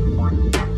[0.00, 0.69] one, one, one.